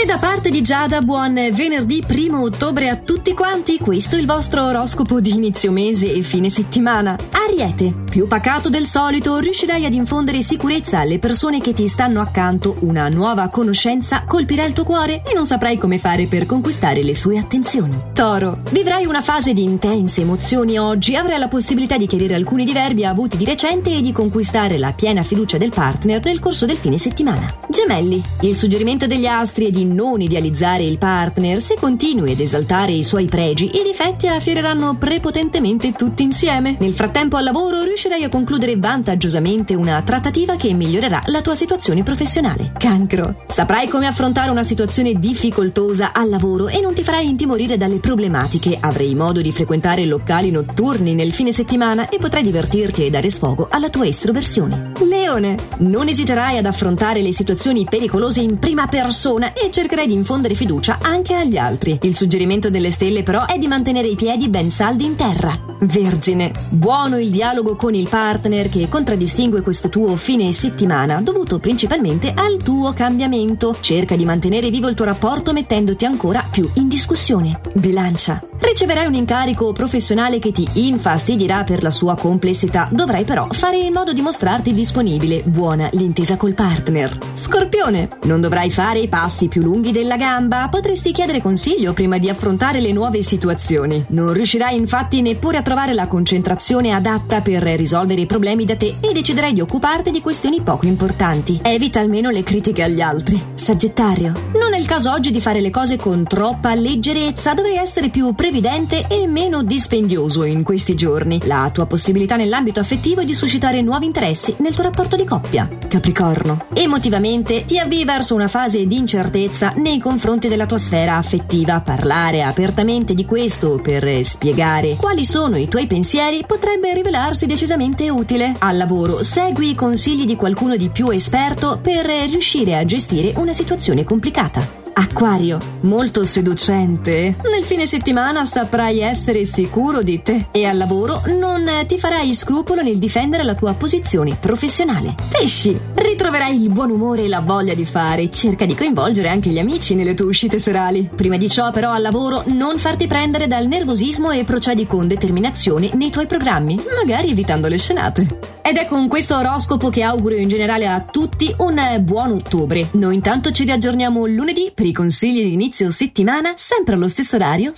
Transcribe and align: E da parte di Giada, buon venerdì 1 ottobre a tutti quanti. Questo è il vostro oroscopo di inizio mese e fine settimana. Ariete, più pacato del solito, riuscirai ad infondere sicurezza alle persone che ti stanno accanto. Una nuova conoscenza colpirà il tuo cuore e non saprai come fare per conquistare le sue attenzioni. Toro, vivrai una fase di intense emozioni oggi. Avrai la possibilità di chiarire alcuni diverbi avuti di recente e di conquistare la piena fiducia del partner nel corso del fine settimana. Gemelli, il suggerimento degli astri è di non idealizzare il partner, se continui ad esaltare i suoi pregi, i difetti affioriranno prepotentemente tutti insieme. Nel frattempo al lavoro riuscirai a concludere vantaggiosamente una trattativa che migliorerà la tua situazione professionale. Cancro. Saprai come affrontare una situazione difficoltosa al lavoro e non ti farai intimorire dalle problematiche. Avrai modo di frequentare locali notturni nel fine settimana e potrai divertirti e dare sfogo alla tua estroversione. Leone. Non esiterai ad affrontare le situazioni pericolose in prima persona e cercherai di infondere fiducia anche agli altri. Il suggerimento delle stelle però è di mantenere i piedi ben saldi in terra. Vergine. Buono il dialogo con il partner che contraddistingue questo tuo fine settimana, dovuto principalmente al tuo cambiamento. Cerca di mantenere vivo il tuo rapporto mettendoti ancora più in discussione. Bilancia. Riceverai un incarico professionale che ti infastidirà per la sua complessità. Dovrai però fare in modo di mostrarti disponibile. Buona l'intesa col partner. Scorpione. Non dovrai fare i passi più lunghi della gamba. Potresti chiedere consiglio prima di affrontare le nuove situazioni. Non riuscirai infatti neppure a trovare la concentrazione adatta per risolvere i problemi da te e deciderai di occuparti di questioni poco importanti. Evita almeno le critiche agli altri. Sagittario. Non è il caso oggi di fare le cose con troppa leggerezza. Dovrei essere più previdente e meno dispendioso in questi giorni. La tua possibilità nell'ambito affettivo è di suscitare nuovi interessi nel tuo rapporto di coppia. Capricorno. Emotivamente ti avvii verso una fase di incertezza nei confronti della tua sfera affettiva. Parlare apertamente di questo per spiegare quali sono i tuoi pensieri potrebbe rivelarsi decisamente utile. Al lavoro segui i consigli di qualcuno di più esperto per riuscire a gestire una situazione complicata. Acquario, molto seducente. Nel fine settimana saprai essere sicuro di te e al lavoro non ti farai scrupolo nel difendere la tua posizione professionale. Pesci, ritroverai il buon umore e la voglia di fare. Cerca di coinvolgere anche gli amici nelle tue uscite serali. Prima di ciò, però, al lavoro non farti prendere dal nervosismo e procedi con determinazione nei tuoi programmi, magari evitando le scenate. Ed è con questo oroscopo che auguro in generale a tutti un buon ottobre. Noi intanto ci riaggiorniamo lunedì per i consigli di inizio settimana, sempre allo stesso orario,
E 0.00 0.06
da 0.06 0.18
parte 0.18 0.50
di 0.50 0.62
Giada, 0.62 1.02
buon 1.02 1.34
venerdì 1.34 2.04
1 2.08 2.40
ottobre 2.40 2.88
a 2.88 2.94
tutti 2.94 3.34
quanti. 3.34 3.78
Questo 3.78 4.14
è 4.14 4.20
il 4.20 4.26
vostro 4.26 4.64
oroscopo 4.64 5.20
di 5.20 5.34
inizio 5.34 5.72
mese 5.72 6.12
e 6.12 6.22
fine 6.22 6.48
settimana. 6.48 7.18
Ariete, 7.32 7.92
più 8.08 8.28
pacato 8.28 8.68
del 8.68 8.86
solito, 8.86 9.38
riuscirai 9.38 9.84
ad 9.84 9.92
infondere 9.92 10.40
sicurezza 10.40 11.00
alle 11.00 11.18
persone 11.18 11.60
che 11.60 11.72
ti 11.72 11.88
stanno 11.88 12.20
accanto. 12.20 12.76
Una 12.80 13.08
nuova 13.08 13.48
conoscenza 13.48 14.22
colpirà 14.24 14.64
il 14.64 14.72
tuo 14.72 14.84
cuore 14.84 15.24
e 15.26 15.34
non 15.34 15.46
saprai 15.46 15.76
come 15.78 15.98
fare 15.98 16.26
per 16.26 16.46
conquistare 16.46 17.02
le 17.02 17.16
sue 17.16 17.36
attenzioni. 17.36 17.98
Toro, 18.12 18.58
vivrai 18.70 19.04
una 19.04 19.20
fase 19.20 19.52
di 19.52 19.64
intense 19.64 20.20
emozioni 20.20 20.78
oggi. 20.78 21.16
Avrai 21.16 21.40
la 21.40 21.48
possibilità 21.48 21.96
di 21.96 22.06
chiarire 22.06 22.36
alcuni 22.36 22.64
diverbi 22.64 23.04
avuti 23.04 23.36
di 23.36 23.44
recente 23.44 23.96
e 23.96 24.00
di 24.00 24.12
conquistare 24.12 24.78
la 24.78 24.92
piena 24.92 25.24
fiducia 25.24 25.58
del 25.58 25.70
partner 25.70 26.24
nel 26.24 26.38
corso 26.38 26.66
del 26.66 26.76
fine 26.76 26.98
settimana. 26.98 27.52
Gemelli, 27.68 28.22
il 28.42 28.56
suggerimento 28.56 29.08
degli 29.08 29.26
astri 29.26 29.66
è 29.66 29.70
di 29.70 29.86
non 29.88 30.20
idealizzare 30.20 30.84
il 30.84 30.98
partner, 30.98 31.60
se 31.60 31.76
continui 31.78 32.32
ad 32.32 32.40
esaltare 32.40 32.92
i 32.92 33.02
suoi 33.02 33.26
pregi, 33.26 33.66
i 33.66 33.82
difetti 33.82 34.26
affioriranno 34.26 34.96
prepotentemente 34.96 35.92
tutti 35.92 36.22
insieme. 36.22 36.76
Nel 36.78 36.94
frattempo 36.94 37.36
al 37.36 37.44
lavoro 37.44 37.82
riuscirai 37.82 38.22
a 38.22 38.28
concludere 38.28 38.76
vantaggiosamente 38.76 39.74
una 39.74 40.00
trattativa 40.02 40.56
che 40.56 40.72
migliorerà 40.72 41.22
la 41.26 41.42
tua 41.42 41.54
situazione 41.54 42.02
professionale. 42.02 42.72
Cancro. 42.78 43.44
Saprai 43.46 43.88
come 43.88 44.06
affrontare 44.06 44.50
una 44.50 44.62
situazione 44.62 45.14
difficoltosa 45.14 46.12
al 46.12 46.28
lavoro 46.28 46.68
e 46.68 46.80
non 46.80 46.94
ti 46.94 47.02
farai 47.02 47.28
intimorire 47.28 47.76
dalle 47.76 47.98
problematiche. 47.98 48.76
Avrai 48.80 49.14
modo 49.14 49.40
di 49.40 49.52
frequentare 49.52 50.04
locali 50.04 50.50
notturni 50.50 51.14
nel 51.14 51.32
fine 51.32 51.52
settimana 51.52 52.08
e 52.08 52.18
potrai 52.18 52.42
divertirti 52.42 53.04
e 53.04 53.10
dare 53.10 53.30
sfogo 53.30 53.68
alla 53.70 53.88
tua 53.88 54.06
estroversione. 54.06 54.92
Leone. 55.00 55.56
Non 55.78 56.08
esiterai 56.08 56.58
ad 56.58 56.66
affrontare 56.66 57.22
le 57.22 57.32
situazioni 57.32 57.84
pericolose 57.84 58.40
in 58.40 58.58
prima 58.58 58.86
persona 58.86 59.52
e 59.52 59.70
cercherai 59.78 60.08
di 60.08 60.14
infondere 60.14 60.54
fiducia 60.54 60.98
anche 61.00 61.34
agli 61.34 61.56
altri. 61.56 62.00
Il 62.02 62.16
suggerimento 62.16 62.68
delle 62.68 62.90
stelle 62.90 63.22
però 63.22 63.46
è 63.46 63.58
di 63.58 63.68
mantenere 63.68 64.08
i 64.08 64.16
piedi 64.16 64.48
ben 64.48 64.72
saldi 64.72 65.04
in 65.04 65.14
terra. 65.14 65.56
Vergine. 65.82 66.50
Buono 66.70 67.16
il 67.16 67.30
dialogo 67.30 67.76
con 67.76 67.94
il 67.94 68.08
partner 68.08 68.68
che 68.68 68.88
contraddistingue 68.88 69.60
questo 69.60 69.88
tuo 69.88 70.16
fine 70.16 70.50
settimana, 70.50 71.20
dovuto 71.20 71.60
principalmente 71.60 72.32
al 72.34 72.56
tuo 72.56 72.92
cambiamento. 72.92 73.76
Cerca 73.78 74.16
di 74.16 74.24
mantenere 74.24 74.68
vivo 74.70 74.88
il 74.88 74.96
tuo 74.96 75.04
rapporto 75.04 75.52
mettendoti 75.52 76.04
ancora 76.04 76.44
più 76.50 76.68
in 76.74 76.88
discussione. 76.88 77.60
Bilancia. 77.74 78.47
Riceverai 78.60 79.06
un 79.06 79.14
incarico 79.14 79.72
professionale 79.72 80.38
che 80.38 80.52
ti 80.52 80.68
infastidirà 80.74 81.64
per 81.64 81.82
la 81.82 81.90
sua 81.90 82.16
complessità. 82.16 82.88
Dovrai 82.90 83.24
però 83.24 83.46
fare 83.50 83.78
in 83.78 83.92
modo 83.92 84.12
di 84.12 84.20
mostrarti 84.20 84.74
disponibile. 84.74 85.42
Buona 85.44 85.88
l'intesa 85.92 86.36
col 86.36 86.54
partner. 86.54 87.16
Scorpione. 87.34 88.08
Non 88.24 88.40
dovrai 88.40 88.70
fare 88.70 88.98
i 88.98 89.08
passi 89.08 89.48
più 89.48 89.62
lunghi 89.62 89.92
della 89.92 90.16
gamba. 90.16 90.68
Potresti 90.70 91.12
chiedere 91.12 91.40
consiglio 91.40 91.92
prima 91.92 92.18
di 92.18 92.28
affrontare 92.28 92.80
le 92.80 92.92
nuove 92.92 93.22
situazioni. 93.22 94.04
Non 94.08 94.32
riuscirai 94.32 94.76
infatti 94.76 95.22
neppure 95.22 95.58
a 95.58 95.62
trovare 95.62 95.94
la 95.94 96.08
concentrazione 96.08 96.92
adatta 96.92 97.40
per 97.40 97.62
risolvere 97.62 98.22
i 98.22 98.26
problemi 98.26 98.64
da 98.64 98.76
te 98.76 98.96
e 99.00 99.12
deciderai 99.12 99.52
di 99.52 99.60
occuparti 99.60 100.10
di 100.10 100.20
questioni 100.20 100.60
poco 100.60 100.86
importanti. 100.86 101.60
Evita 101.62 102.00
almeno 102.00 102.30
le 102.30 102.42
critiche 102.42 102.82
agli 102.82 103.00
altri. 103.00 103.40
Sagittario. 103.54 104.32
Non 104.54 104.74
è 104.74 104.78
il 104.78 104.86
caso 104.86 105.12
oggi 105.12 105.30
di 105.30 105.40
fare 105.40 105.60
le 105.60 105.70
cose 105.70 105.96
con 105.96 106.24
troppa 106.24 106.74
leggerezza. 106.74 107.54
Dovrei 107.54 107.76
essere 107.76 108.08
più 108.08 108.34
previdente 108.48 109.04
e 109.08 109.26
meno 109.26 109.62
dispendioso 109.62 110.42
in 110.42 110.62
questi 110.62 110.94
giorni. 110.94 111.38
La 111.44 111.68
tua 111.70 111.84
possibilità 111.84 112.36
nell'ambito 112.36 112.80
affettivo 112.80 113.20
è 113.20 113.26
di 113.26 113.34
suscitare 113.34 113.82
nuovi 113.82 114.06
interessi 114.06 114.54
nel 114.60 114.74
tuo 114.74 114.84
rapporto 114.84 115.16
di 115.16 115.24
coppia. 115.26 115.68
Capricorno. 115.86 116.64
Emotivamente 116.72 117.66
ti 117.66 117.78
avvii 117.78 118.06
verso 118.06 118.34
una 118.34 118.48
fase 118.48 118.86
di 118.86 118.96
incertezza 118.96 119.74
nei 119.76 119.98
confronti 119.98 120.48
della 120.48 120.64
tua 120.64 120.78
sfera 120.78 121.16
affettiva. 121.16 121.82
Parlare 121.82 122.42
apertamente 122.42 123.12
di 123.12 123.26
questo 123.26 123.80
per 123.82 124.24
spiegare 124.24 124.96
quali 124.96 125.26
sono 125.26 125.58
i 125.58 125.68
tuoi 125.68 125.86
pensieri 125.86 126.42
potrebbe 126.46 126.94
rivelarsi 126.94 127.44
decisamente 127.44 128.08
utile. 128.08 128.54
Al 128.60 128.78
lavoro 128.78 129.22
segui 129.22 129.70
i 129.70 129.74
consigli 129.74 130.24
di 130.24 130.36
qualcuno 130.36 130.76
di 130.76 130.88
più 130.88 131.10
esperto 131.10 131.78
per 131.82 132.06
riuscire 132.06 132.76
a 132.78 132.84
gestire 132.86 133.34
una 133.36 133.52
situazione 133.52 134.04
complicata. 134.04 134.87
Acquario, 135.00 135.60
molto 135.82 136.24
seducente. 136.24 137.36
Nel 137.44 137.62
fine 137.62 137.86
settimana 137.86 138.44
saprai 138.44 138.98
essere 138.98 139.44
sicuro 139.44 140.02
di 140.02 140.22
te 140.22 140.48
e 140.50 140.64
al 140.64 140.76
lavoro 140.76 141.22
non 141.38 141.70
ti 141.86 142.00
farai 142.00 142.34
scrupolo 142.34 142.82
nel 142.82 142.98
difendere 142.98 143.44
la 143.44 143.54
tua 143.54 143.74
posizione 143.74 144.34
professionale. 144.34 145.14
Pesci, 145.30 145.78
ritroverai 146.08 146.62
il 146.62 146.70
buon 146.70 146.90
umore 146.90 147.24
e 147.24 147.28
la 147.28 147.40
voglia 147.40 147.74
di 147.74 147.84
fare. 147.84 148.30
Cerca 148.30 148.64
di 148.64 148.74
coinvolgere 148.74 149.28
anche 149.28 149.50
gli 149.50 149.58
amici 149.58 149.94
nelle 149.94 150.14
tue 150.14 150.26
uscite 150.26 150.58
serali. 150.58 151.08
Prima 151.14 151.36
di 151.36 151.50
ciò, 151.50 151.70
però, 151.70 151.90
al 151.92 152.00
lavoro 152.00 152.44
non 152.46 152.78
farti 152.78 153.06
prendere 153.06 153.46
dal 153.46 153.66
nervosismo 153.66 154.30
e 154.30 154.44
procedi 154.44 154.86
con 154.86 155.06
determinazione 155.06 155.90
nei 155.94 156.10
tuoi 156.10 156.26
programmi, 156.26 156.80
magari 156.98 157.30
evitando 157.30 157.68
le 157.68 157.76
scenate. 157.76 158.56
Ed 158.62 158.76
è 158.76 158.86
con 158.86 159.08
questo 159.08 159.36
oroscopo 159.36 159.88
che 159.88 160.02
auguro 160.02 160.34
in 160.34 160.48
generale 160.48 160.86
a 160.86 161.00
tutti 161.00 161.54
un 161.58 161.80
buon 162.02 162.32
ottobre. 162.32 162.88
Noi 162.92 163.14
intanto 163.14 163.50
ci 163.50 163.64
riaggiorniamo 163.64 164.26
lunedì 164.26 164.72
per 164.74 164.84
i 164.84 164.92
consigli 164.92 165.42
di 165.42 165.52
inizio 165.54 165.90
settimana, 165.90 166.52
sempre 166.56 166.94
allo 166.94 167.08
stesso 167.08 167.36
orario, 167.36 167.72